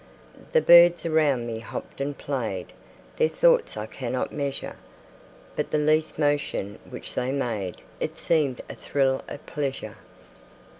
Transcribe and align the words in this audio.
The 0.53 0.63
birds 0.63 1.05
around 1.05 1.45
me 1.45 1.59
hopped 1.59 2.01
and 2.01 2.17
played, 2.17 2.73
Their 3.17 3.29
thoughts 3.29 3.77
I 3.77 3.85
cannot 3.85 4.31
measure: 4.33 4.77
But 5.55 5.69
the 5.69 5.77
least 5.77 6.17
motion 6.17 6.79
which 6.89 7.13
they 7.13 7.31
made 7.31 7.81
It 7.99 8.17
seemed 8.17 8.61
a 8.67 8.73
thrill 8.73 9.23
of 9.27 9.45
pleasure. 9.45 9.97